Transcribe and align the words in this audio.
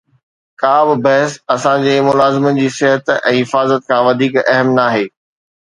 ڪابه 0.61 0.95
بحث 1.05 1.31
اسان 1.55 1.83
جي 1.87 1.93
ملازمن 2.07 2.57
جي 2.63 2.67
صحت 2.79 3.13
۽ 3.33 3.37
حفاظت 3.39 3.89
کان 3.93 4.01
وڌيڪ 4.11 4.41
اهم 4.49 4.77
ناهي 4.81 5.07